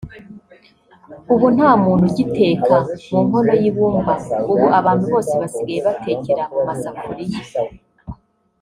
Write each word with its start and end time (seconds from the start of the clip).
“ubu 1.33 1.47
nta 1.55 1.71
muntu 1.83 2.03
ugiteka 2.09 2.75
mu 3.11 3.19
nkono 3.25 3.53
y’ibumba 3.61 4.13
ubu 4.51 4.65
abantu 4.79 5.03
bose 5.13 5.33
basigaye 5.41 5.79
batekera 5.87 6.43
mu 6.53 6.61
masafuriya 6.67 7.41